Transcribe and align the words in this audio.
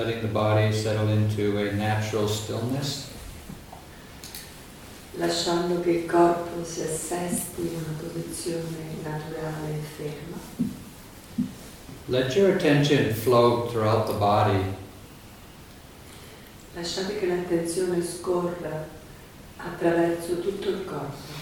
letting 0.00 0.22
the 0.22 0.28
body 0.28 0.72
settle 0.72 1.08
into 1.08 1.58
a 1.58 1.72
natural 1.72 2.26
stillness. 2.26 3.08
lasciando 5.18 5.80
che 5.82 5.90
il 5.90 6.06
corpo 6.06 6.64
si 6.64 6.80
assesti 6.80 7.60
in 7.60 7.74
una 7.74 7.98
posizione 8.00 8.96
naturale 9.02 9.74
e 9.74 9.80
ferma. 9.96 10.38
Let 12.06 12.34
your 12.34 12.54
attention 12.54 13.12
flow 13.12 13.68
throughout 13.68 14.06
the 14.06 14.14
body, 14.14 14.64
Lasciate 16.74 17.18
che 17.18 17.26
l'attenzione 17.26 18.02
scorra 18.02 18.88
attraverso 19.56 20.40
tutto 20.40 20.70
il 20.70 20.84
corpo 20.84 21.38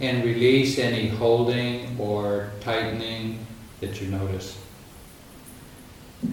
and 0.00 0.24
release 0.24 0.78
any 0.78 1.08
holding 1.08 1.96
or 1.98 2.50
tightening 2.60 3.46
that 3.80 4.00
you 4.00 4.08
notice. 4.08 4.56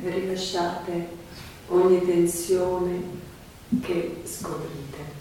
E 0.03 0.09
rilasciate 0.09 1.07
ogni 1.67 2.05
tensione 2.05 3.01
che 3.81 4.21
scoprite. 4.23 5.19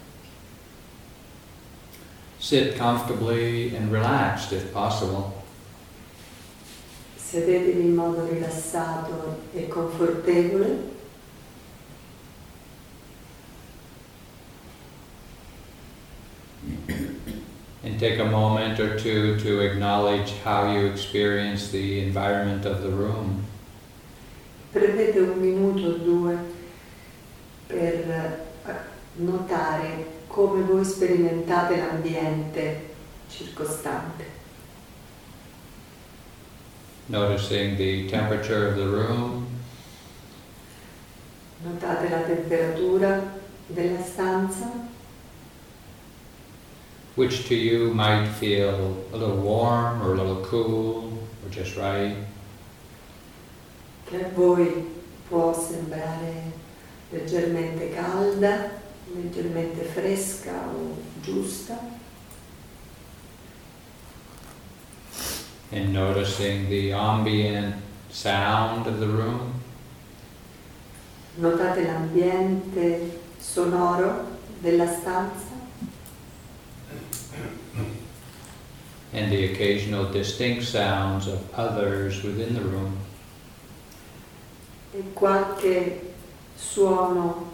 Sit 2.39 2.77
comfortably 2.77 3.75
and 3.77 3.93
relaxed 3.93 4.53
if 4.53 4.73
possible. 4.73 5.39
Sedetevi 7.17 7.81
in 7.81 7.95
modo 7.95 8.27
rilassato 8.27 9.43
e 9.53 9.69
confortevole 9.69 10.99
And 17.83 17.99
take 17.99 18.19
a 18.19 18.25
moment 18.25 18.79
or 18.79 18.99
two 18.99 19.39
to 19.41 19.61
acknowledge 19.61 20.33
how 20.45 20.73
you 20.73 20.87
experience 20.87 21.71
the 21.71 22.01
environment 22.01 22.67
of 22.67 22.83
the 22.83 22.91
room. 22.91 23.47
Prendete 24.73 25.19
un 25.19 25.39
minuto 25.39 25.87
o 25.87 25.93
due 25.93 26.39
per 27.67 28.49
notare 29.15 30.19
come 30.27 30.63
voi 30.63 30.85
sperimentate 30.85 31.77
l'ambiente 31.77 32.89
circostante, 33.29 34.39
Noticing 37.07 37.77
the 37.77 38.09
temperature 38.09 38.69
of 38.69 38.77
the 38.77 38.87
room, 38.87 39.47
notate 41.65 42.09
la 42.09 42.21
temperatura 42.21 43.41
della 43.67 44.01
stanza, 44.05 44.71
which 47.17 47.49
to 47.49 47.57
you 47.57 47.93
might 47.93 48.29
feel 48.29 49.05
a 49.13 49.17
little 49.17 49.39
warm 49.39 50.01
or 50.03 50.15
a 50.15 50.17
little 50.17 50.45
cool 50.45 51.27
or 51.43 51.51
just 51.51 51.77
right. 51.77 52.15
Che 54.11 54.25
a 54.25 54.29
voi 54.35 54.89
può 55.29 55.55
sembrare 55.55 56.51
leggermente 57.11 57.91
calda, 57.95 58.71
leggermente 59.15 59.83
fresca 59.85 60.53
o 60.69 60.97
giusta, 61.23 61.99
And 65.73 65.93
noticing 65.93 66.69
the 66.69 66.93
ambient 66.93 67.77
sound 68.11 68.89
of 68.89 68.99
the 68.99 69.07
room, 69.07 69.53
notate 71.37 71.85
l'ambiente 71.85 73.21
sonoro 73.39 74.39
della 74.61 74.87
stanza. 74.89 75.59
and 79.13 79.31
the 79.31 79.53
occasional 79.53 80.11
distinct 80.11 80.65
sounds 80.65 81.29
of 81.29 81.39
others 81.57 82.23
within 82.25 82.53
the 82.55 82.61
room. 82.63 82.97
E 84.93 85.13
qualche 85.13 86.13
suono 86.55 87.53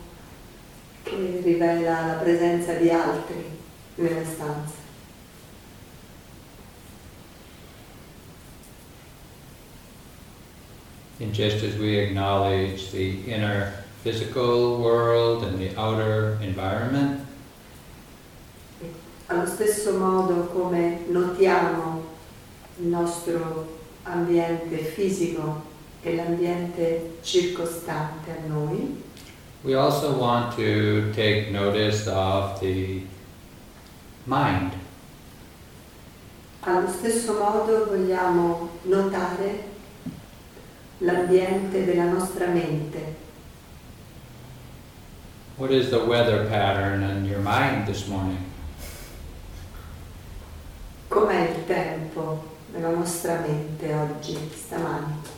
che 1.02 1.40
rivela 1.42 2.06
la 2.06 2.14
presenza 2.14 2.74
di 2.74 2.90
altri 2.90 3.44
nella 3.96 4.24
stanza. 4.24 4.84
And 11.18 11.32
just 11.32 11.64
as 11.64 11.78
we 11.78 11.98
acknowledge 11.98 12.90
the 12.90 13.22
inner 13.26 13.84
physical 14.02 14.82
world 14.82 15.44
and 15.44 15.58
the 15.58 15.74
outer 15.76 16.38
environment, 16.42 17.26
Allo 19.28 19.44
stesso 19.44 19.98
modo 19.98 20.46
come 20.52 21.00
notiamo 21.08 22.04
il 22.78 22.86
nostro 22.86 23.78
ambiente 24.04 24.76
fisico 24.76 25.65
e 26.06 26.14
l'ambiente 26.14 27.18
circostante 27.22 28.30
a 28.30 28.46
noi, 28.46 29.02
we 29.62 29.74
also 29.74 30.12
want 30.12 30.54
to 30.54 31.10
take 31.12 31.50
notice 31.50 32.06
of 32.08 32.60
the 32.60 33.04
mind. 34.24 34.70
allo 36.60 36.88
stesso 36.88 37.32
modo 37.34 37.86
vogliamo 37.86 38.68
notare 38.82 39.64
l'ambiente 40.98 41.84
della 41.84 42.04
nostra 42.04 42.46
mente. 42.46 43.24
What 45.56 45.72
is 45.72 45.88
the 45.88 46.04
weather 46.04 46.46
pattern 46.48 47.02
in 47.02 47.24
your 47.24 47.40
mind 47.42 47.86
this 47.86 48.06
morning? 48.06 48.38
Com'è 51.08 51.50
il 51.50 51.66
tempo 51.66 52.58
nella 52.72 52.90
nostra 52.90 53.40
mente 53.40 53.92
oggi, 53.92 54.36
stamani? 54.54 55.35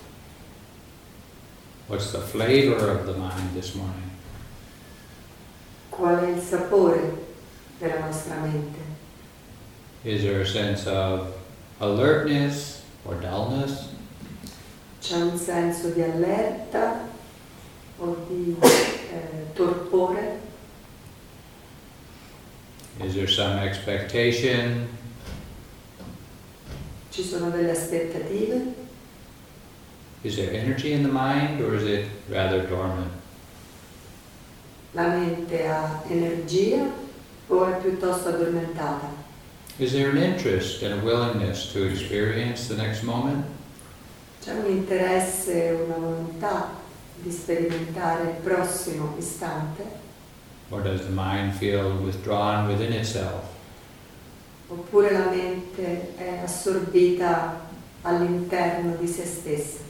What's 1.89 2.13
the 2.13 2.21
flavor 2.21 2.91
of 2.91 3.07
the 3.07 3.15
mind 3.15 3.55
this 3.55 3.75
morning? 3.75 4.11
Qual 5.91 6.19
è 6.19 6.29
il 6.29 6.41
sapore 6.43 7.17
della 7.79 8.01
nostra 8.01 8.37
mente? 8.41 8.79
Is 10.05 10.21
there 10.21 10.43
a 10.43 10.47
sense 10.47 10.87
of 10.87 11.33
alertness 11.81 12.83
or 13.07 13.15
dullness? 13.15 13.89
C'è 15.01 15.17
un 15.17 15.39
senso 15.39 15.89
di 15.89 16.03
allerta 16.03 17.09
o 17.97 18.17
di 18.29 18.55
eh, 18.61 19.53
torpore? 19.55 20.41
Is 23.03 23.15
there 23.15 23.27
some 23.27 23.63
expectation? 23.63 24.87
Ci 27.11 27.23
sono 27.23 27.49
delle 27.49 27.71
aspettative? 27.71 28.88
Is 30.29 30.37
there 30.37 30.53
energy 30.53 30.93
in 30.93 31.03
the 31.03 31.09
mind 31.09 31.63
or 31.63 31.75
is 31.75 31.85
it 31.85 32.07
rather 32.29 32.61
dormant? 32.67 33.11
La 34.93 35.09
mente 35.09 35.67
ha 35.67 36.03
energia 36.07 36.85
o 37.49 37.65
è 37.65 37.81
piuttosto 37.81 38.29
addormentata? 38.29 39.09
Is 39.79 39.93
there 39.93 40.11
an 40.11 40.19
interest 40.19 40.83
and 40.83 41.01
a 41.01 41.03
willingness 41.03 41.73
to 41.73 41.83
experience 41.89 42.69
the 42.69 42.77
next 42.77 43.05
moment? 43.05 43.43
C'è 44.45 44.53
un 44.53 44.67
interesse, 44.67 45.83
una 45.87 45.97
volontà 45.97 46.75
di 47.23 47.31
sperimentare 47.31 48.25
il 48.25 48.37
prossimo 48.43 49.15
istante? 49.17 49.83
Or 50.69 50.83
does 50.83 51.07
the 51.07 51.11
mind 51.11 51.55
feel 51.55 51.97
withdrawn 52.03 52.69
within 52.69 52.93
itself? 52.93 53.45
Oppure 54.69 55.11
la 55.11 55.31
mente 55.31 56.15
è 56.19 56.41
assorbita 56.45 57.67
all'interno 58.03 58.95
di 58.97 59.07
se 59.07 59.25
stessa? 59.25 59.88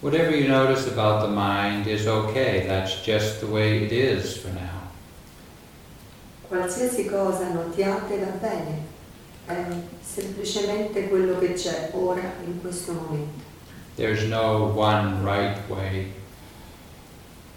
Whatever 0.00 0.36
you 0.36 0.46
notice 0.46 0.86
about 0.86 1.22
the 1.22 1.28
mind 1.28 1.88
is 1.88 2.06
okay. 2.06 2.64
That's 2.66 3.02
just 3.02 3.40
the 3.40 3.48
way 3.48 3.82
it 3.84 3.92
is 3.92 4.36
for 4.36 4.48
now. 4.48 4.90
Qualsiasi 6.48 7.08
cosa 7.08 7.52
notiate 7.52 8.18
va 8.18 8.30
bene, 8.40 8.82
è 9.46 9.66
semplicemente 10.00 11.08
quello 11.08 11.38
che 11.38 11.52
c'è 11.54 11.90
ora 11.92 12.32
in 12.46 12.60
questo 12.60 12.92
momento. 12.92 13.44
There's 13.96 14.24
no 14.24 14.72
one 14.74 15.22
right 15.24 15.58
way. 15.68 16.12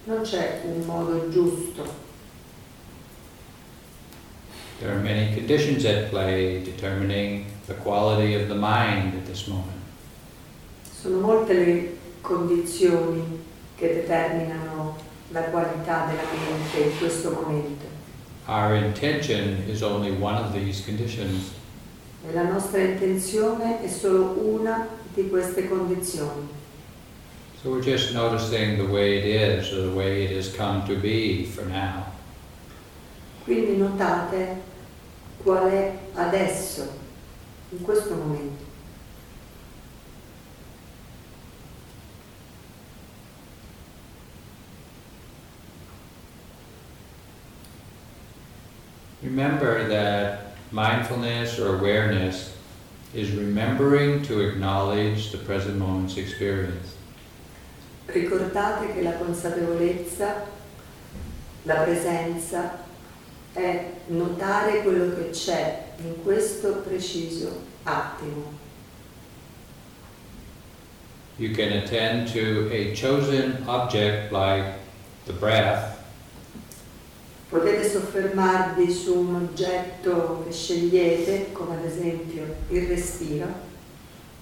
Non 0.06 0.24
c'è 0.24 0.62
un 0.66 0.84
modo 0.86 1.30
giusto, 1.30 2.10
There 4.80 4.92
are 4.92 5.00
many 5.00 5.36
conditions 5.36 5.86
at 5.86 6.10
play 6.10 6.64
determining 6.64 7.46
the 7.68 7.76
quality 7.76 8.34
of 8.34 8.48
the 8.48 8.56
mind 8.56 9.14
at 9.14 9.26
this 9.28 9.46
moment. 9.46 9.80
sono 11.02 11.20
molte 11.20 11.54
le 11.54 12.01
condizioni 12.22 13.44
che 13.76 13.94
determinano 13.94 14.98
la 15.30 15.42
qualità 15.44 16.06
della 16.08 16.22
mente 16.32 16.90
in 16.90 16.98
questo 16.98 17.32
momento 17.32 17.86
Our 18.48 18.74
intention 18.76 19.64
is 19.68 19.82
only 19.82 20.12
one 20.12 20.36
of 20.38 20.52
these 20.54 20.84
conditions. 20.84 21.52
e 22.28 22.34
la 22.34 22.44
nostra 22.44 22.82
intenzione 22.82 23.82
è 23.84 23.88
solo 23.88 24.36
una 24.44 24.88
di 25.14 25.30
queste 25.30 25.68
condizioni. 25.68 26.48
So 27.62 27.70
we're 27.70 27.82
just 27.84 28.14
noticing 28.14 28.78
the 28.78 28.92
way 28.92 29.18
it 29.20 29.26
is, 29.26 29.72
or 29.72 29.82
the 29.90 29.96
way 29.96 30.24
it 30.26 30.32
has 30.36 30.54
come 30.56 30.84
to 30.88 30.96
be 31.00 31.46
for 31.46 31.64
now. 31.66 32.06
Quindi 33.44 33.78
notate 33.78 34.62
qual 35.44 35.70
è 35.70 35.94
adesso, 36.14 36.88
in 37.70 37.82
questo 37.82 38.16
momento. 38.16 38.64
Remember 49.32 49.88
that 49.88 50.58
mindfulness 50.72 51.58
or 51.58 51.78
awareness 51.78 52.54
is 53.14 53.32
remembering 53.32 54.22
to 54.24 54.42
acknowledge 54.42 55.32
the 55.32 55.38
present 55.38 55.78
moment's 55.78 56.18
experience. 56.18 56.98
Ricordate 58.08 58.94
che 58.94 59.02
la 59.02 59.14
consapevolezza, 59.14 60.44
la 61.64 61.76
presenza, 61.76 62.80
è 63.54 63.92
notare 64.08 64.82
quello 64.82 65.16
che 65.16 65.30
c'è 65.30 65.94
in 66.04 66.22
questo 66.24 66.84
preciso 66.86 67.62
attimo. 67.84 68.60
You 71.38 71.56
can 71.56 71.72
attend 71.72 72.28
to 72.34 72.70
a 72.70 72.94
chosen 72.94 73.64
object 73.66 74.34
like 74.34 74.76
the 75.26 75.34
breath, 75.34 76.01
Potete 77.52 77.90
soffermarvi 77.90 78.90
su 78.90 79.14
un 79.14 79.36
oggetto 79.36 80.44
che 80.46 80.54
scegliete, 80.54 81.52
come 81.52 81.76
ad 81.76 81.84
esempio 81.84 82.44
il 82.70 82.88
respiro, 82.88 83.46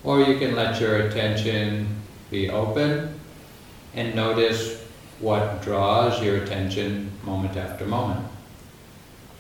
or 0.04 0.20
you 0.20 0.38
can 0.38 0.54
let 0.54 0.80
your 0.80 1.02
attention 1.08 1.88
be 2.30 2.50
open 2.50 3.20
and 3.96 4.14
notice 4.14 4.78
what 5.20 5.62
draws 5.66 6.22
your 6.22 6.38
attention 6.38 7.10
moment 7.24 7.58
after 7.58 7.88
moment. 7.88 8.30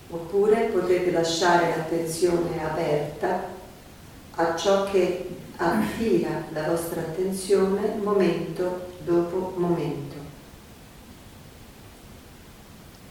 oppure 0.10 0.72
potete 0.74 1.12
lasciare 1.12 1.70
l'attenzione 1.70 2.64
aperta 2.64 3.44
a 4.36 4.56
ciò 4.56 4.90
che 4.90 5.28
attira 5.58 6.46
la 6.52 6.64
vostra 6.64 7.02
attenzione 7.02 7.96
momento 8.02 8.88
dopo 9.04 9.54
momento. 9.56 10.19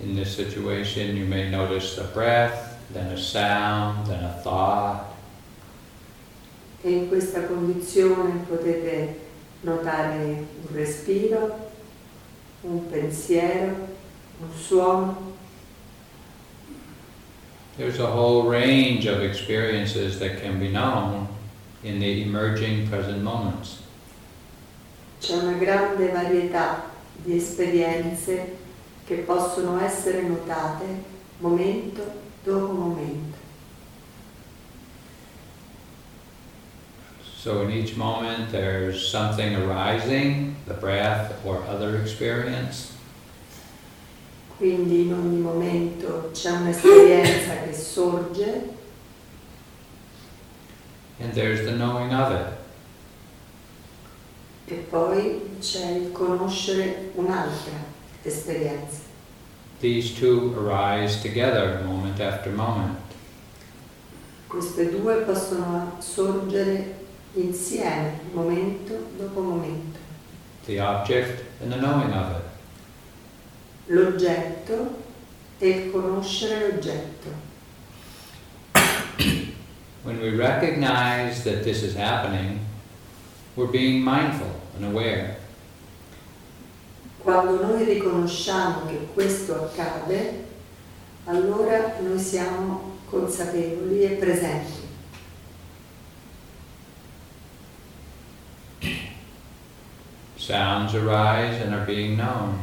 In 0.01 0.15
this 0.15 0.35
situation, 0.35 1.17
you 1.17 1.25
may 1.25 1.51
notice 1.51 1.97
the 1.97 2.05
breath, 2.05 2.79
then 2.93 3.13
a 3.13 3.19
sound, 3.19 4.07
then 4.07 4.23
a 4.25 4.41
thought, 4.43 5.09
E 6.81 6.93
in 6.93 7.09
questa 7.09 7.45
condizione 7.45 8.45
potete 8.49 9.19
notare 9.63 10.17
un 10.17 10.47
respiro, 10.73 11.71
un 12.61 12.89
pensiero, 12.89 13.89
un 14.41 14.57
suono. 14.57 15.37
There's 17.77 17.99
a 17.99 18.07
whole 18.07 18.49
range 18.49 19.07
of 19.07 19.23
experiences 19.23 20.21
that 20.21 20.41
can 20.41 20.61
be 20.61 20.69
known 20.69 21.27
in 21.83 21.99
the 21.99 22.23
emerging 22.23 22.89
present 22.89 23.23
moments. 23.23 23.83
C'è 25.21 25.35
una 25.35 25.59
grande 25.59 26.11
varietà 26.13 26.91
di 27.25 27.37
esperienze 27.37 28.58
che 29.09 29.15
possono 29.25 29.81
essere 29.81 30.21
notate 30.21 30.85
momento 31.39 32.03
dopo 32.45 32.73
momento. 32.75 33.39
So 37.41 37.63
in 37.63 37.71
each 37.71 37.97
moment, 37.97 38.51
there's 38.51 39.09
something 39.11 39.55
arising, 39.57 40.57
the 40.67 40.75
breath 40.75 41.33
or 41.47 41.63
other 41.67 41.97
experience, 42.03 42.93
Quindi 44.59 45.07
in 45.07 45.15
ogni 45.15 45.39
momento 45.39 46.31
c'è 46.35 46.51
un'esperienza 46.51 47.63
che 47.63 47.73
sorge 47.73 48.77
and 51.21 51.33
there's 51.33 51.65
the 51.65 51.73
knowing 51.77 52.13
of 52.13 52.33
it. 52.33 52.57
e 54.67 54.75
poi 54.91 55.57
c'è 55.61 55.93
il 55.93 56.13
conoscere 56.13 57.11
un'altra 57.15 57.97
esperienza. 58.25 59.07
These 59.81 60.15
two 60.19 60.55
arise 60.59 61.23
together 61.23 61.81
moment 61.85 62.21
after 62.21 62.51
moment. 62.51 62.99
Queste 64.49 64.91
due 64.91 65.23
possono 65.25 65.97
sorgere 66.01 66.95
insieme, 67.35 68.19
momento 68.33 69.11
dopo 69.17 69.41
momento. 69.41 69.99
The 70.67 70.81
object 70.81 71.45
and 71.63 71.71
the 71.71 71.79
knowing 71.79 72.13
of 72.13 72.37
it. 72.37 72.45
L'oggetto 73.87 75.03
e 75.59 75.69
il 75.69 75.91
conoscere 75.91 76.73
l'oggetto. 76.73 77.47
When 80.03 80.21
we 80.21 80.35
recognize 80.35 81.43
that 81.45 81.65
this 81.65 81.83
is 81.83 81.95
happening, 81.95 82.61
we're 83.57 83.71
being 83.71 84.03
mindful 84.03 84.61
and 84.77 84.85
aware. 84.85 85.38
Quando 87.23 87.63
noi 87.63 87.85
riconosciamo 87.85 88.87
che 88.87 89.09
questo 89.13 89.55
accade, 89.55 90.45
allora 91.25 91.97
noi 92.01 92.19
siamo 92.19 92.97
consapevoli 93.09 94.05
e 94.05 94.09
presenti. 94.11 94.87
Sounds 100.37 100.95
arise 100.95 101.61
and 101.63 101.75
are 101.75 101.85
being 101.85 102.17
known. 102.17 102.57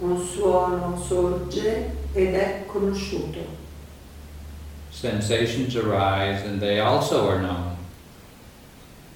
Un 0.00 0.18
suono 0.18 1.00
sorge 1.00 1.94
ed 2.12 2.34
è 2.34 2.64
conosciuto. 2.66 3.38
Sensations 4.90 5.76
arise 5.76 6.44
and 6.44 6.58
they 6.60 6.80
also 6.80 7.28
are 7.28 7.38
known. 7.38 7.76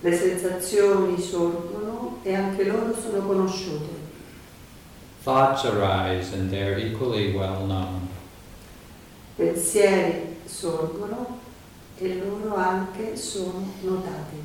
Le 0.01 0.17
sensazioni 0.17 1.21
sorgono 1.21 2.21
e 2.23 2.35
anche 2.35 2.65
loro 2.65 2.95
sono 2.95 3.27
conosciute. 3.27 3.94
Thoughts 5.25 5.65
arise 5.65 6.35
and 6.35 6.51
they're 6.51 6.79
equally 6.79 7.33
well 7.35 7.67
known. 7.67 8.09
Pensieri 9.39 10.37
sorgono 10.45 11.41
e 11.99 12.15
loro 12.23 12.55
anche 12.57 13.17
sono 13.17 13.73
notati. 13.81 14.43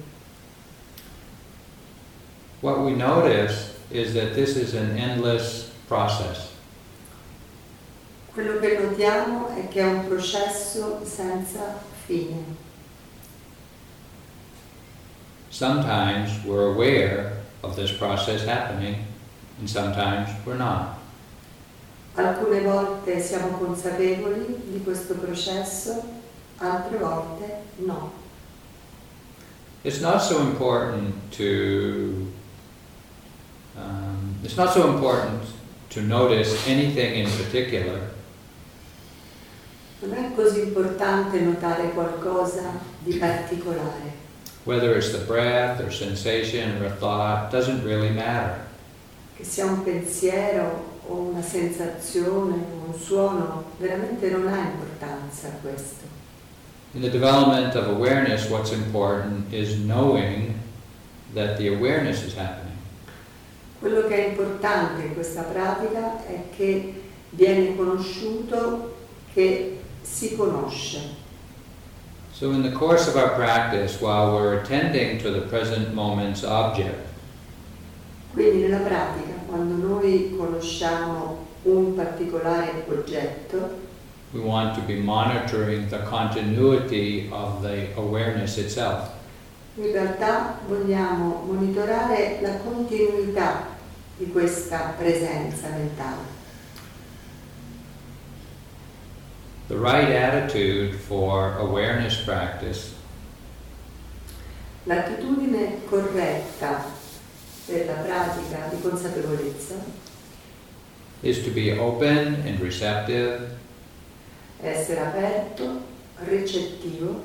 What 2.62 2.79
we 2.79 2.91
notice 2.95 3.77
is 3.91 4.13
that 4.13 4.33
this 4.33 4.55
is 4.55 4.74
an 4.74 4.98
endless 4.98 5.69
process. 5.88 6.48
Quello 8.33 8.59
che 8.59 8.77
notiamo 8.79 9.50
è 9.50 9.67
che 9.67 9.81
è 9.81 9.86
un 9.86 10.07
processo 10.07 11.01
senza 11.03 11.81
fine. 12.05 12.55
Sometimes 15.50 16.43
we're 16.45 16.71
aware 16.71 17.41
of 17.63 17.75
this 17.75 17.91
process 17.91 18.45
happening, 18.45 19.05
and 19.60 19.70
sometimes 19.70 20.30
we're 20.46 20.58
not. 20.58 20.98
Alcune 22.16 22.62
volte 22.62 23.20
siamo 23.20 23.58
consapevoli 23.58 24.62
di 24.72 24.82
questo 24.84 25.13
processo, 25.13 26.04
altre 26.58 26.98
volte 26.98 27.62
no. 27.78 28.12
It's 29.84 30.01
not 30.01 30.22
so 30.22 30.42
important 30.42 31.13
to. 31.38 32.28
Um, 33.78 34.36
it's 34.44 34.58
not 34.58 34.74
so 34.74 34.89
important 34.89 35.44
to 35.92 36.01
notice 36.01 36.68
anything 36.68 37.16
in 37.16 37.30
particular, 37.38 38.12
Non 40.01 40.13
è 40.13 40.34
così 40.34 40.62
importante 40.62 41.39
notare 41.42 41.92
qualcosa 41.92 42.72
di 43.00 43.18
particolare, 43.18 44.13
whether 44.63 44.96
it's 44.96 45.12
the 45.12 45.25
breath 45.25 45.82
or 45.82 45.92
sensation 45.92 46.82
or 46.82 46.86
a 46.86 46.89
thought, 46.89 47.51
doesn't 47.51 47.84
really 47.84 48.10
matter. 48.10 48.68
Che 49.39 49.46
sia 49.46 49.63
un 49.63 49.84
pensiero 49.84 50.98
o 51.08 51.13
una 51.13 51.41
sensazione 51.41 52.55
o 52.55 52.91
un 52.91 52.93
suono, 52.93 53.63
veramente 53.77 54.29
non 54.29 54.50
ha 54.50 54.58
importanza 54.58 55.48
questo. 55.62 56.03
In 56.91 57.01
the 57.01 57.10
development 57.10 57.74
of 57.75 57.88
awareness, 57.88 58.50
what's 58.50 58.74
important 58.74 59.53
is 59.53 59.75
knowing 59.77 60.55
that 61.36 61.55
the 61.55 61.69
awareness 61.69 62.22
is 62.22 62.36
happening. 62.36 62.75
Quello 63.79 64.08
che 64.08 64.25
è 64.25 64.27
importante 64.27 65.03
in 65.03 65.13
questa 65.13 65.43
pratica 65.43 66.22
è 66.25 66.50
che 66.53 67.01
viene 67.29 67.77
conosciuto 67.77 68.98
che 69.34 69.79
si 70.01 70.36
conosce. 70.36 71.15
So, 72.34 72.51
in 72.51 72.62
the 72.62 72.74
course 72.74 73.08
of 73.08 73.15
our 73.15 73.36
practice, 73.36 74.01
while 74.01 74.34
we're 74.34 74.60
attending 74.60 75.22
to 75.22 75.31
the 75.31 75.48
present 75.48 75.93
moment's 75.93 76.43
object, 76.43 77.08
Quindi 78.34 78.62
nella 78.62 78.77
pratica, 78.77 79.28
quando 79.50 79.88
noi 79.88 80.36
conosciamo 80.38 81.46
un 81.63 81.96
particolare 81.96 82.86
oggetto, 82.88 83.88
we 84.32 84.39
want 84.41 84.75
to 84.75 84.82
be 84.82 84.96
monitoring 84.96 85.89
the 85.89 86.03
continuity 86.03 87.27
of 87.32 87.62
the 87.62 87.89
awareness 87.96 88.58
itself. 88.58 89.10
in 89.75 89.91
realtà 89.91 90.60
vogliamo 90.68 91.44
monitorare 91.46 92.39
la 92.41 92.58
continuità 92.58 93.65
di 94.18 94.29
questa 94.32 94.94
presenza 94.98 95.70
mentale. 95.70 96.38
The 99.68 99.75
right 99.77 100.10
attitude 100.12 100.98
for 100.98 101.56
awareness 101.60 102.18
practice 102.24 102.98
L'attitudine 104.86 105.86
corretta 105.88 106.84
per 107.69 107.85
la 107.85 107.93
pratica 107.93 108.67
di 108.71 108.81
consapevolezza. 108.81 109.75
Is 111.21 111.43
to 111.43 111.51
be 111.51 111.77
open 111.77 112.43
and 112.45 112.59
receptive, 112.59 113.57
essere 114.61 115.01
aperto, 115.01 115.81
recettivo, 116.25 117.23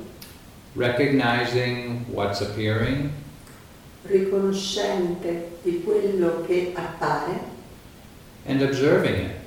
recognizing 0.75 2.05
what's 2.09 2.41
appearing, 2.41 3.11
riconoscente 4.03 5.59
di 5.63 5.83
quello 5.83 6.45
che 6.47 6.73
appare. 6.75 7.53
And 8.47 8.61
observing 8.61 9.31
it. 9.31 9.43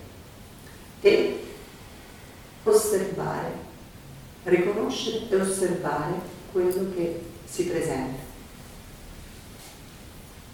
e 1.02 1.40
osservare, 2.64 3.52
riconoscere 4.44 5.30
e 5.30 5.36
osservare 5.36 6.14
quello 6.52 6.92
che 6.96 7.22
si 7.46 7.66
presenta. 7.66 8.27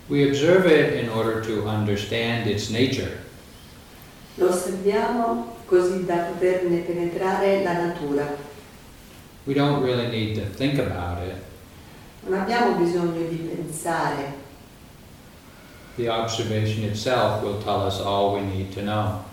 We 0.09 0.27
observe 0.29 0.65
it 0.65 0.93
in 1.03 1.09
order 1.09 1.41
to 1.41 1.67
understand 1.67 2.49
its 2.49 2.69
nature. 2.69 3.19
Lo 4.37 4.49
osserviamo 4.49 5.55
così 5.65 6.05
da 6.05 6.15
poterne 6.31 6.79
penetrare 6.79 7.63
la 7.63 7.73
natura. 7.73 8.35
We 9.45 9.53
don't 9.53 9.81
really 9.83 10.07
need 10.07 10.35
to 10.35 10.45
think 10.45 10.79
about 10.79 11.19
it. 11.25 11.35
Non 12.25 12.39
abbiamo 12.39 12.75
bisogno 12.75 13.27
di 13.27 13.35
pensare, 13.35 14.41
The 15.95 16.09
observation 16.09 16.83
itself 16.85 17.43
will 17.43 17.61
tell 17.61 17.85
us 17.85 17.99
all 17.99 18.33
we 18.33 18.41
need 18.41 18.73
to 18.73 18.81
know. 18.81 19.23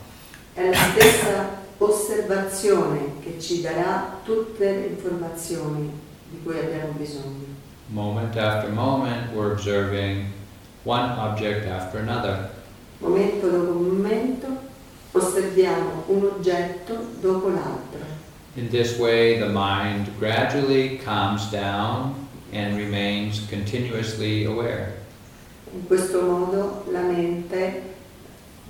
è 0.53 0.69
la 0.69 0.75
stessa 0.75 1.59
osservazione 1.77 3.13
che 3.23 3.39
ci 3.39 3.61
darà 3.61 4.19
tutte 4.23 4.65
le 4.65 4.85
informazioni 4.87 5.91
di 6.29 6.39
cui 6.43 6.59
abbiamo 6.59 6.91
bisogno. 6.91 7.45
Moment 7.87 8.37
after 8.37 8.69
moment, 8.69 9.33
we're 9.33 9.51
observing 9.51 10.31
one 10.83 11.09
object 11.17 11.67
after 11.67 11.99
another. 11.99 12.49
Momento 12.99 13.49
dopo 13.49 13.79
momento 13.79 14.47
osserviamo 15.11 16.03
un 16.07 16.23
oggetto 16.25 16.97
dopo 17.19 17.49
l'altro. 17.49 17.99
In 18.55 18.69
this 18.69 18.97
way, 18.97 19.39
the 19.39 19.47
mind 19.47 20.09
gradually 20.19 20.97
calms 20.97 21.49
down 21.49 22.27
and 22.51 22.77
remains 22.77 23.47
continuously 23.49 24.45
aware. 24.45 24.99
In 25.73 25.87
questo 25.87 26.21
modo 26.21 26.83
la 26.91 27.01
mente 27.01 27.81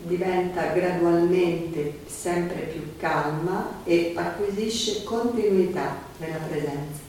diventa 0.03 0.67
gradualmente 0.73 1.99
sempre 2.05 2.61
più 2.71 2.95
calma 2.97 3.81
e 3.83 4.13
acquisisce 4.15 5.03
continuità 5.03 5.97
nella 6.17 6.37
presenza. 6.47 7.00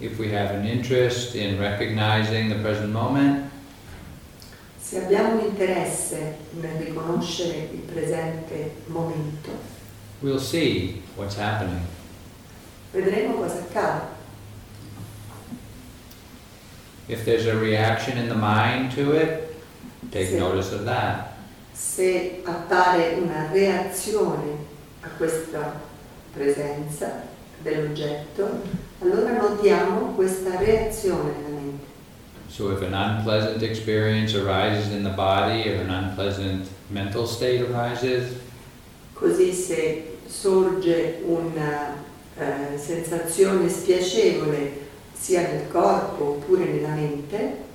If 0.00 0.18
we 0.18 0.28
have 0.30 0.52
an 0.54 0.64
interest 0.64 1.34
in 1.34 1.58
recognizing 1.58 2.48
the 2.48 2.56
present 2.56 2.92
moment, 2.92 3.46
Se 4.80 5.02
abbiamo 5.04 5.34
un 5.34 5.40
interesse 5.44 6.36
nel 6.52 6.76
riconoscere 6.78 7.68
il 7.72 7.80
presente 7.80 8.76
momento, 8.86 9.50
we'll 10.20 10.38
see 10.38 11.02
what's 11.16 11.36
happening. 11.36 11.80
vedremo 12.92 13.34
cosa 13.34 13.58
accade. 13.58 14.16
If 17.08 17.24
there's 17.24 17.46
a 17.46 17.56
reaction 17.58 18.18
in 18.18 18.28
the 18.28 18.34
mind 18.34 18.92
to 18.94 19.12
it, 19.12 19.56
take 20.10 20.28
Sì. 20.30 20.38
notice 20.38 20.72
of 20.74 20.84
that. 20.84 21.32
Se 21.72 22.40
appare 22.44 23.14
una 23.20 23.48
reazione 23.52 24.56
a 25.02 25.08
questa 25.16 25.80
presenza 26.32 27.22
dell'oggetto, 27.62 28.62
allora 29.00 29.36
notiamo 29.36 30.14
questa 30.14 30.58
reazione 30.58 31.32
nella 31.36 31.60
mente. 31.60 31.86
So 32.48 32.72
if 32.72 32.82
an 32.82 32.94
unpleasant 32.94 33.62
experience 33.62 34.34
arises 34.34 34.90
in 34.92 35.02
the 35.02 35.10
body, 35.10 35.68
if 35.68 35.80
an 35.80 35.90
unpleasant 35.90 36.68
mental 36.88 37.26
state 37.26 37.60
arises, 37.60 38.34
Così 39.12 39.52
se 39.52 40.18
sorge 40.26 41.20
una 41.24 41.96
eh, 42.36 42.78
sensazione 42.78 43.68
spiacevole 43.68 44.86
sia 45.12 45.42
nel 45.42 45.68
corpo 45.68 46.24
oppure 46.24 46.64
nella 46.64 46.94
mente, 46.94 47.66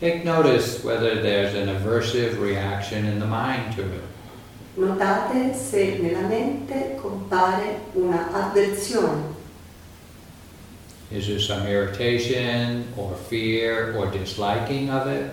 take 0.00 0.24
notice 0.24 0.82
whether 0.82 1.22
there's 1.22 1.54
an 1.54 1.68
aversive 1.68 2.40
reaction 2.40 3.04
in 3.04 3.20
the 3.20 3.26
mind 3.26 3.76
to 3.76 3.82
it. 3.82 4.02
Notate 4.74 5.54
se 5.54 5.98
nella 6.00 6.26
mente 6.26 6.96
compare 7.00 7.80
una 7.92 8.30
avversione, 8.32 9.32
Is 11.10 11.26
there 11.26 11.38
some 11.38 11.66
irritation 11.68 12.86
or 12.96 13.14
fear 13.28 13.94
or 13.96 14.10
disliking 14.10 14.90
of 14.90 15.06
it? 15.06 15.30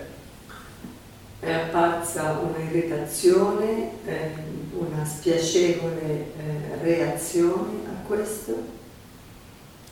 è 1.40 1.50
apparsa 1.50 2.38
un'irritazione, 2.40 3.90
eh, 4.06 4.30
una 4.78 5.04
spiacevole 5.04 6.02
eh, 6.06 6.78
reazione 6.82 7.80
a 7.88 8.06
questo. 8.06 8.54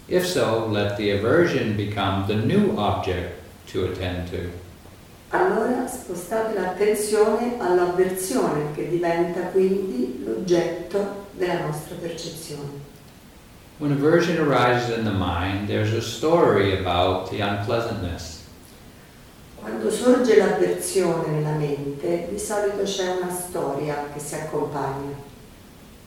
If 0.06 0.26
so, 0.26 0.68
let 0.70 0.96
the 0.96 1.10
aversion 1.12 1.74
become 1.74 2.26
the 2.28 2.34
new 2.36 2.76
object 2.76 3.40
to 3.72 3.86
attend 3.86 4.30
to. 4.30 4.48
Allora 5.32 5.86
spostate 5.86 6.58
l'attenzione 6.58 7.54
all'avversione 7.58 8.72
che 8.74 8.88
diventa 8.88 9.42
quindi 9.42 10.24
l'oggetto 10.24 11.26
della 11.32 11.66
nostra 11.66 11.94
percezione. 11.94 12.88
When 13.78 13.92
aversion 13.92 14.38
arises 14.38 14.96
in 14.96 15.04
the 15.04 15.12
mind, 15.12 15.68
there's 15.68 15.92
a 15.92 16.00
story 16.00 16.76
about 16.76 17.30
the 17.30 17.40
unpleasantness. 17.42 18.40
Quando 19.54 19.88
sorge 19.90 20.36
l'avversione 20.36 21.28
nella 21.28 21.56
mente, 21.56 22.26
di 22.28 22.38
solito 22.38 22.82
c'è 22.82 23.16
una 23.20 23.30
storia 23.30 24.08
che 24.12 24.18
si 24.18 24.34
accompagna. 24.34 25.14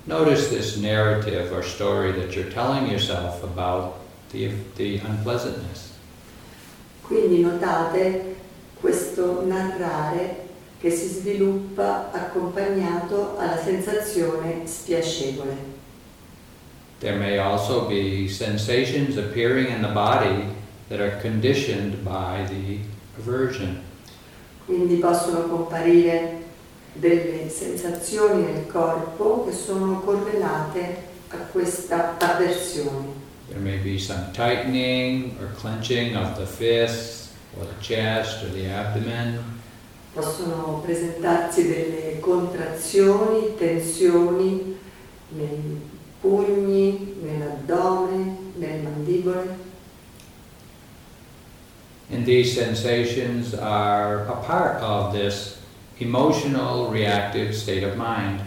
Notice 0.03 0.50
this 0.50 0.75
narrative 0.75 1.50
or 1.53 1.63
story 1.63 2.12
that 2.13 2.36
you're 2.36 2.51
telling 2.51 2.88
yourself 2.88 3.42
about 3.42 3.94
the, 4.32 4.51
the 4.75 5.00
unpleasantness. 5.06 5.92
Quindi 7.01 7.42
notate 7.42 8.32
questo 8.83 9.45
narrare 9.45 10.49
che 10.77 10.91
si 10.91 11.07
sviluppa 11.07 12.11
accompagnato 12.11 13.37
alla 13.37 13.57
sensazione 13.57 14.63
spiacevole. 14.65 15.55
There 16.99 17.15
may 17.17 17.37
also 17.37 17.87
be 17.87 18.27
sensations 18.27 19.15
appearing 19.15 19.69
in 19.69 19.81
the 19.81 19.93
body 19.93 20.49
that 20.89 20.99
are 20.99 21.17
conditioned 21.21 22.03
by 22.03 22.43
the 22.45 22.79
aversion. 23.17 23.81
Quindi 24.65 24.95
possono 24.95 25.43
comparire 25.43 26.41
delle 26.91 27.47
sensazioni 27.49 28.43
nel 28.43 28.67
corpo 28.67 29.45
che 29.45 29.53
sono 29.53 30.01
correlate 30.01 31.03
a 31.29 31.37
questa 31.37 32.17
avversione. 32.19 33.21
There 33.47 33.61
may 33.61 33.77
be 33.77 33.97
some 33.97 34.31
tightening 34.33 35.37
or 35.39 35.53
clenching 35.57 36.17
of 36.17 36.35
the 36.37 36.45
fists 36.45 37.23
or 37.60 37.65
the 37.65 37.81
chest 37.81 38.43
or 38.43 38.50
the 38.50 38.67
abdomen. 38.67 39.62
Possono 40.13 40.81
presentarsi 40.86 41.67
delle 41.67 42.19
contrazioni, 42.19 43.55
tensioni 43.57 44.77
nei 45.29 45.81
pugni, 46.22 47.15
nell'addome, 47.22 48.38
nelle 48.55 48.81
mandibole. 48.81 49.62
And 52.12 52.25
these 52.25 52.53
sensations 52.53 53.55
are 53.55 54.27
a 54.27 54.36
part 54.45 54.81
of 54.83 55.13
this 55.13 55.57
emotional 56.00 56.91
reactive 56.91 57.55
state 57.55 57.83
of 57.83 57.95
mind. 57.95 58.39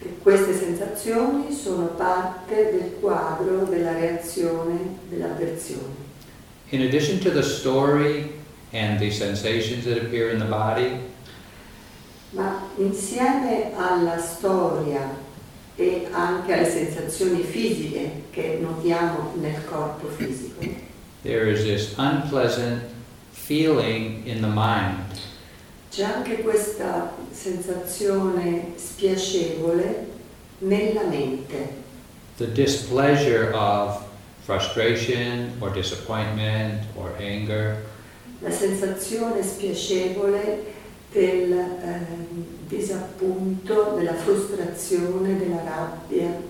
E 0.00 0.16
queste 0.22 0.54
sensazioni 0.54 1.52
sono 1.52 1.86
parte 1.86 2.70
del 2.70 2.98
quadro 3.00 3.64
della 3.64 3.92
reazione 3.94 4.98
dell'avversione. 5.08 6.07
In 6.70 6.82
addition 6.82 7.18
to 7.20 7.30
the 7.30 7.42
story 7.42 8.30
and 8.72 8.98
the 9.00 9.10
sensations 9.10 9.84
that 9.86 9.98
appear 9.98 10.30
in 10.30 10.38
the 10.38 10.44
body, 10.44 11.00
Ma 12.32 12.68
insieme 12.76 13.72
alla 13.74 14.18
storia 14.18 15.16
e 15.76 16.08
anche 16.12 16.52
alle 16.52 16.68
sensazioni 16.68 17.42
fisiche 17.42 18.24
che 18.30 18.58
notiamo 18.60 19.32
nel 19.40 19.64
corpo 19.64 20.08
fisico, 20.08 20.60
there 21.22 21.46
is 21.50 21.62
this 21.62 21.94
unpleasant 21.96 22.82
feeling 23.32 24.26
in 24.26 24.42
the 24.42 24.46
mind. 24.46 25.18
c'è 25.90 26.02
anche 26.04 26.42
questa 26.42 27.14
sensazione 27.30 28.72
spiacevole 28.76 30.06
nella 30.58 31.04
mente, 31.04 31.86
The 32.36 32.52
displeasure 32.52 33.52
of 33.54 34.02
frustration 34.48 35.52
or 35.60 35.68
disappointment 35.68 36.80
or 36.96 37.12
anger. 37.20 37.84
la 38.40 38.50
sensazione 38.50 39.42
spiacevole 39.42 40.64
del 41.12 41.52
ehm, 41.52 42.46
disappunto, 42.66 43.94
della 43.94 44.14
frustrazione, 44.14 45.36
della 45.36 45.62
rabbia. 45.64 46.40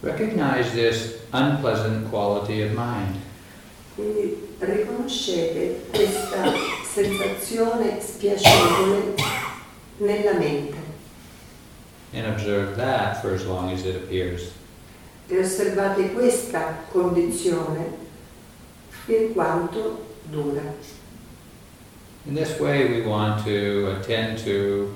Recognize 0.00 0.72
this 0.72 1.18
unpleasant 1.32 2.08
quality 2.10 2.62
of 2.62 2.72
mind. 2.72 3.20
Quindi 3.94 4.56
riconoscete 4.58 5.86
questa 5.92 6.52
sensazione 6.92 8.00
spiacevole 8.00 9.14
nella 9.98 10.32
mente. 10.32 10.82
and 12.12 12.26
observe 12.26 12.76
that 12.76 13.20
for 13.20 13.32
as 13.32 13.44
long 13.44 13.70
as 13.70 13.84
it 13.84 13.94
appears. 13.94 14.50
E 15.26 15.38
osservate 15.38 16.12
questa 16.12 16.84
condizione 16.90 18.02
fin 19.04 19.32
quanto 19.32 20.04
dura. 20.22 20.62
In 22.26 22.34
this 22.34 22.58
way, 22.58 22.86
we 22.88 23.06
want 23.06 23.44
to 23.44 23.96
attend 23.98 24.38
to 24.44 24.90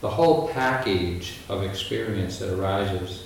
the 0.00 0.08
whole 0.08 0.48
package 0.52 1.38
of 1.48 1.62
experience 1.62 2.38
that 2.38 2.50
arises. 2.50 3.20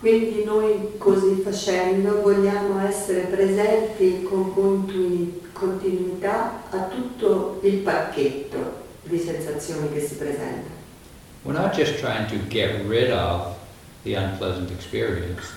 Quindi 0.00 0.44
noi 0.44 0.96
così 0.96 1.42
facendo 1.42 2.22
vogliamo 2.22 2.86
essere 2.86 3.22
presenti 3.22 4.22
con 4.22 4.54
continui- 4.54 5.42
continuità 5.52 6.62
a 6.70 6.84
tutto 6.84 7.58
il 7.64 7.78
pacchetto 7.78 8.86
di 9.02 9.18
sensazioni 9.18 9.92
che 9.92 10.00
si 10.00 10.14
presenta. 10.14 10.70
We're 11.42 11.58
not 11.58 11.74
just 11.74 11.98
trying 11.98 12.28
to 12.28 12.36
get 12.48 12.86
rid 12.86 13.10
of 13.10 13.56
the 14.08 14.14
unpleasant 14.14 14.70
experience, 14.70 15.56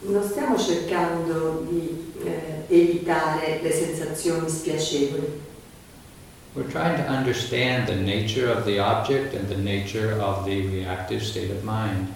Non 0.00 0.22
stiamo 0.22 0.56
cercando 0.56 1.66
di 1.68 2.12
eh, 2.24 2.64
evitare 2.68 3.60
le 3.62 3.72
sensazioni 3.72 4.48
spiacevoli, 4.48 5.46
we're 6.54 6.68
trying 6.70 6.96
to 6.96 7.08
understand 7.08 7.86
the 7.86 7.94
nature 7.96 8.48
of 8.48 8.64
the 8.64 8.78
object 8.78 9.34
and 9.34 9.48
the 9.48 9.56
nature 9.56 10.12
of 10.20 10.44
the 10.44 10.66
reactive 10.68 11.22
state 11.22 11.50
of 11.50 11.62
mind. 11.62 12.06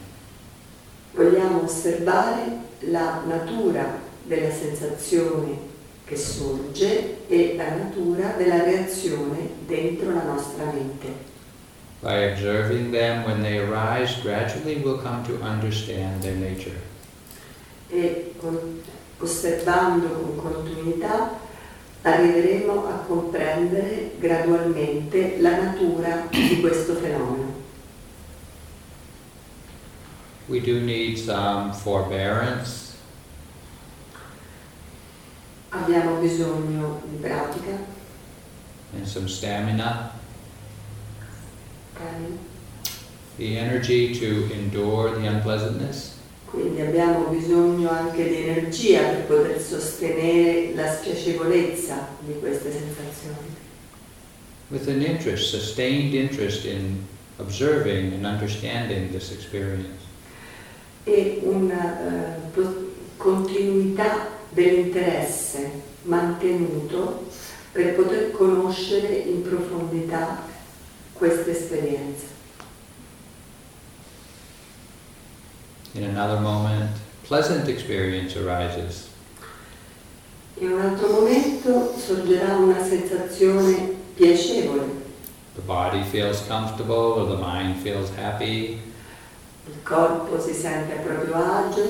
vogliamo 1.14 1.64
osservare 1.64 2.58
la 2.90 3.22
natura 3.26 3.98
della 4.24 4.50
sensazione 4.52 5.70
che 6.04 6.16
sorge 6.16 7.26
e 7.28 7.54
la 7.56 7.74
natura 7.74 8.34
della 8.36 8.62
reazione 8.62 9.48
dentro 9.66 10.12
la 10.14 10.22
nostra 10.22 10.64
mente. 10.66 11.30
By 12.02 12.14
observing 12.32 12.90
them 12.90 13.24
when 13.24 13.42
they 13.42 13.58
arise, 13.58 14.16
gradually 14.22 14.78
we'll 14.82 14.98
come 14.98 15.22
to 15.24 15.40
understand 15.42 16.22
their 16.22 16.34
nature. 16.34 16.76
e 17.94 18.34
con- 18.40 18.80
osservando 19.18 20.08
con 20.08 20.36
continuità 20.36 21.38
arriveremo 22.00 22.86
a 22.88 22.92
comprendere 23.06 24.12
gradualmente 24.18 25.36
la 25.40 25.60
natura 25.60 26.26
di 26.30 26.58
questo 26.60 26.94
fenomeno. 26.94 27.52
We 30.48 30.60
do 30.60 30.80
need 30.80 31.16
some 31.18 31.72
forbearance, 31.72 32.90
Abbiamo 35.68 36.16
bisogno 36.18 37.00
di 37.06 37.16
pratica, 37.16 37.78
and 38.94 39.06
some 39.06 39.28
stamina? 39.28 40.11
The 43.36 43.56
energy 43.58 44.14
to 44.18 44.52
endure 44.52 45.10
the 45.18 45.26
unpleasantness, 45.26 46.12
quindi 46.46 46.80
abbiamo 46.82 47.26
bisogno 47.26 47.88
anche 47.90 48.28
di 48.28 48.36
energia 48.48 49.00
per 49.02 49.24
poter 49.26 49.60
sostenere 49.60 50.74
la 50.74 50.92
spiacevolezza 50.92 52.08
di 52.20 52.38
queste 52.38 52.70
sensazioni. 52.70 53.60
with 54.68 54.88
an 54.88 55.02
interest, 55.02 55.50
sustained 55.50 56.14
interest 56.14 56.64
in 56.64 57.04
observing 57.38 58.12
and 58.14 58.24
understanding 58.24 59.10
this 59.10 59.30
experience. 59.32 60.00
e 61.04 61.40
una 61.42 62.38
pro- 62.52 62.90
continuità 63.16 64.28
dell'interesse 64.50 65.70
mantenuto 66.02 67.26
per 67.72 67.94
poter 67.94 68.30
conoscere 68.32 69.14
in 69.14 69.42
profondità 69.42 70.42
questa 71.22 71.52
esperienza. 71.52 72.26
In 75.94 76.02
another 76.02 76.40
moment, 76.40 76.90
pleasant 77.28 77.68
experience 77.68 78.36
arises. 78.36 79.08
In 80.58 80.72
un 80.72 80.80
altro 80.80 81.08
momento 81.12 81.94
sorgerà 81.96 82.56
una 82.56 82.82
sensazione 82.82 83.94
piacevole, 84.14 85.00
The 85.54 85.60
body 85.60 86.02
feels 86.02 86.44
comfortable 86.48 87.20
or 87.20 87.28
the 87.28 87.36
mind 87.36 87.76
feels 87.82 88.10
happy. 88.16 88.80
il 89.68 89.82
corpo 89.84 90.40
si 90.40 90.52
sente 90.54 90.94
a 90.96 91.00
proprio 91.02 91.34
agio, 91.36 91.84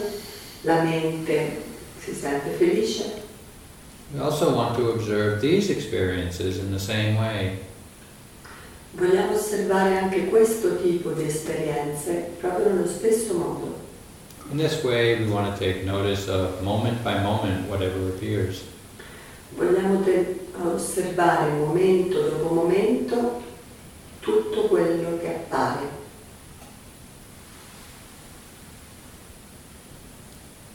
la 0.62 0.82
mente 0.82 1.62
si 1.98 2.12
sente 2.12 2.50
felice. 2.50 3.22
We 4.12 4.20
also 4.20 4.52
want 4.54 4.76
to 4.76 4.90
observe 4.90 5.40
these 5.40 5.70
experiences 5.70 6.58
in 6.58 6.70
the 6.70 6.78
same 6.78 7.16
way. 7.16 7.70
Vogliamo 8.94 9.34
osservare 9.34 9.96
anche 9.98 10.26
questo 10.26 10.80
tipo 10.82 11.10
di 11.12 11.24
esperienze 11.24 12.32
proprio 12.38 12.68
nello 12.68 12.86
stesso 12.86 13.34
modo. 13.34 13.80
In 14.50 14.58
this 14.58 14.82
way, 14.82 15.18
we 15.18 15.30
want 15.30 15.50
to 15.50 15.58
take 15.58 15.84
notice 15.84 16.28
of 16.28 16.60
moment 16.60 17.02
by 17.02 17.18
moment 17.22 17.68
whatever 17.68 18.08
appears. 18.08 18.60
Vogliamo 19.56 20.02
te- 20.02 20.40
osservare 20.62 21.50
momento 21.52 22.20
dopo 22.20 22.54
momento 22.54 23.40
tutto 24.20 24.62
quello 24.68 25.18
che 25.18 25.28
appare. 25.28 26.00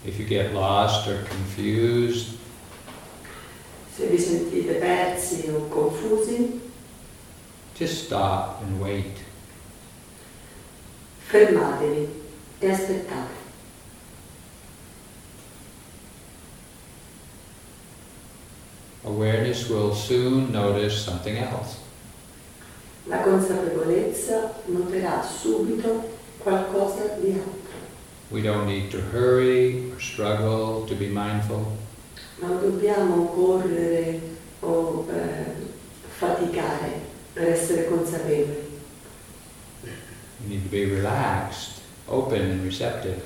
If 0.04 0.18
you 0.18 0.26
get 0.26 0.52
lost 0.52 1.06
or 1.06 1.22
confused, 1.28 2.36
Se 3.96 4.06
vi 4.06 4.16
sentite 4.18 4.74
persi 4.74 5.48
o 5.52 5.66
confusi, 5.66 6.60
just 7.78 8.06
stop 8.06 8.60
and 8.62 8.80
wait. 8.80 9.28
fermatevi 11.28 12.08
e 12.60 12.66
aspettate. 12.66 13.36
Awareness 19.04 19.68
will 19.68 19.94
soon 19.94 20.50
notice 20.50 21.04
something 21.04 21.36
else. 21.36 21.76
La 23.04 23.22
consapevolezza 23.22 24.54
noterà 24.66 25.22
subito 25.22 26.08
qualcosa 26.38 27.16
di 27.20 27.32
altro. 27.32 27.76
We 28.30 28.42
don't 28.42 28.66
need 28.66 28.90
to 28.90 28.98
hurry 29.12 29.90
or 29.92 30.00
struggle 30.00 30.84
to 30.86 30.94
be 30.94 31.06
mindful. 31.06 31.76
Non 32.40 32.60
dobbiamo 32.60 33.26
correre 33.26 34.20
o 34.60 35.06
eh, 35.10 35.54
faticare 36.18 37.07
per 37.38 37.52
essere 37.52 37.86
consapevoli. 37.86 38.66
We 40.40 40.48
need 40.48 40.64
to 40.64 40.68
be 40.68 40.86
relaxed, 40.86 41.80
open, 42.08 42.40
and 42.40 42.64
receptive. 42.64 43.22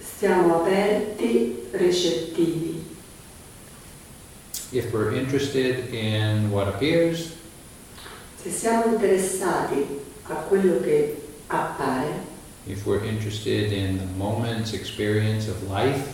Stiamo 0.00 0.60
aperti, 0.60 1.66
recettivi. 1.72 2.84
If 4.70 4.92
we're 4.92 5.14
interested 5.14 5.92
in 5.92 6.52
what 6.52 6.68
appears, 6.68 7.32
Se 8.40 8.50
siamo 8.50 8.84
interessati 8.86 9.84
a 10.28 10.34
quello 10.34 10.80
che 10.80 11.20
appare, 11.48 12.24
if 12.66 12.86
we're 12.86 13.04
interested 13.04 13.72
in 13.72 13.98
the 13.98 14.06
moment's 14.16 14.72
experience 14.72 15.48
of 15.48 15.68
life, 15.68 16.04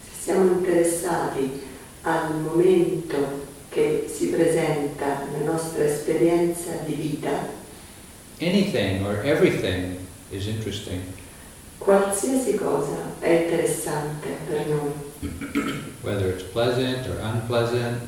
se 0.00 0.22
siamo 0.22 0.50
interessati 0.52 1.60
al 2.02 2.36
momento 2.36 3.50
che 3.72 4.04
si 4.06 4.26
presenta 4.26 5.26
nella 5.32 5.52
nostra 5.52 5.84
esperienza 5.84 6.72
di 6.84 6.92
vita, 6.92 7.48
anything 8.38 9.04
or 9.06 9.24
everything 9.24 9.96
is 10.30 10.46
interesting. 10.46 11.00
qualsiasi 11.78 12.54
cosa 12.54 13.14
è 13.18 13.30
interessante 13.30 14.28
per 14.46 14.66
noi, 14.66 14.92
Whether 16.02 16.28
it's 16.34 16.42
pleasant 16.42 17.06
or 17.06 17.18
unpleasant, 17.22 18.02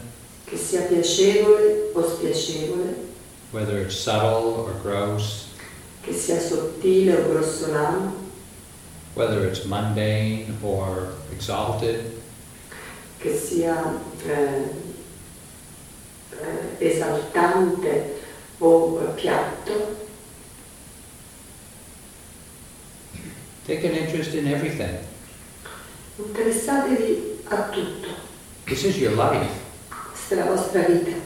che 0.45 0.57
sia 0.57 0.83
piacevole 0.83 1.91
o 1.95 2.03
spiacevole, 2.03 2.95
whether 3.53 3.79
it's 3.79 3.97
subtle 3.97 4.65
or 4.65 4.75
gross, 4.83 5.47
che 6.03 6.13
sia 6.13 6.41
sottile 6.41 7.17
o 7.17 7.29
grossolano, 7.31 8.13
whether 9.15 9.47
it's 9.47 9.65
mundane 9.65 10.57
or 10.61 11.15
exalted, 11.33 12.13
che 13.19 13.35
sia 13.35 13.99
eh, 14.27 14.84
eh, 16.41 16.87
esaltante 16.89 18.21
o 18.59 19.13
piatto, 19.15 19.97
take 23.67 23.85
an 23.87 23.95
interest 23.95 24.35
in 24.35 24.47
everything. 24.47 24.99
interessatevi 26.19 27.41
a 27.49 27.57
tutto, 27.71 28.09
This 28.67 28.85
is 28.85 28.97
your 28.99 29.15
life, 29.17 29.49
questa 30.13 30.35
è 30.35 30.39
la 30.39 30.45
vostra 30.45 30.83
vita 30.83 31.17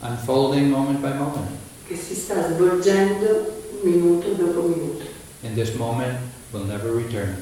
unfolding 0.00 0.68
moment 0.70 0.98
by 1.00 1.12
moment. 1.16 1.50
che 1.86 1.96
si 1.96 2.14
sta 2.14 2.42
svolgendo 2.54 3.60
minuto 3.82 4.28
dopo 4.32 4.62
minuto 4.62 5.04
And 5.44 5.54
this 5.54 5.74
moment 5.74 6.18
will 6.52 6.64
never 6.64 6.90
return. 6.92 7.36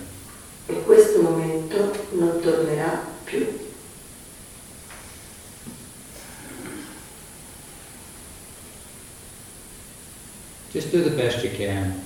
e 0.66 0.82
questo 0.84 1.20
momento 1.22 1.92
non 2.12 2.40
tornerà 2.40 3.02
più. 3.24 3.68
Just 10.72 10.92
do 10.92 11.02
the 11.02 11.10
best 11.16 11.42
you 11.42 11.50
can. 11.50 12.02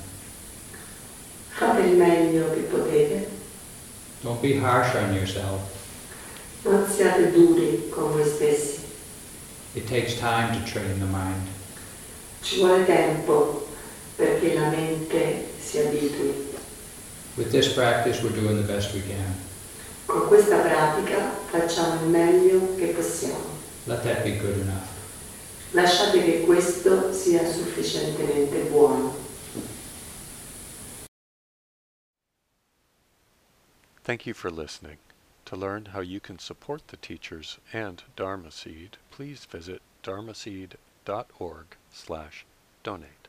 Fate 1.58 1.80
il 1.86 1.96
meglio 1.96 2.52
che 2.52 2.60
potete, 2.62 3.28
Don't 4.22 4.40
be 4.40 4.58
harsh 4.58 4.94
on 4.96 5.14
yourself. 5.14 5.60
non 6.62 6.86
siate 6.90 7.30
duri 7.30 7.88
con 7.90 8.12
voi 8.12 8.24
stessi. 8.24 8.80
It 9.74 9.86
takes 9.86 10.14
time 10.14 10.52
to 10.52 10.64
train 10.64 10.98
the 10.98 11.04
mind. 11.04 11.46
Ci 12.42 12.58
vuole 12.60 12.84
tempo 12.86 13.66
perché 14.16 14.54
la 14.54 14.70
mente 14.70 15.46
si. 15.60 15.78
With 17.36 17.50
this 17.50 17.72
practice, 17.72 18.22
we're 18.22 18.32
doing 18.32 18.56
the 18.56 18.72
best 18.72 18.94
we 18.94 19.02
can. 19.02 19.34
Con 20.06 20.26
questa 20.28 20.58
pratica 20.58 21.32
facciamo 21.50 22.02
il 22.02 22.08
meglio 22.08 22.74
che 22.76 22.86
possiamo. 22.86 23.52
Let 23.86 24.02
that 24.04 24.22
be 24.22 24.36
good 24.38 24.58
enough. 24.60 24.93
Lasciate 25.74 26.22
che 26.22 26.40
questo 26.42 27.12
sia 27.12 27.44
sufficientemente 27.50 28.60
buono. 28.70 29.12
Thank 34.04 34.24
you 34.24 34.34
for 34.34 34.52
listening. 34.52 34.98
To 35.46 35.56
learn 35.56 35.86
how 35.86 36.00
you 36.00 36.20
can 36.20 36.38
support 36.38 36.88
the 36.88 36.96
teachers 36.96 37.58
and 37.72 38.04
Dharma 38.14 38.52
Seed, 38.52 38.98
please 39.10 39.46
visit 39.46 39.82
dharmaseed.org 40.04 41.66
slash 41.92 42.44
donate. 42.84 43.23